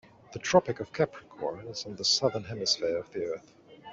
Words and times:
The 0.33 0.39
Tropic 0.39 0.79
of 0.79 0.91
Capricorn 0.91 1.67
is 1.67 1.85
on 1.85 1.95
the 1.95 2.03
Southern 2.03 2.45
Hemisphere 2.45 2.97
of 2.97 3.11
the 3.13 3.23
earth. 3.23 3.53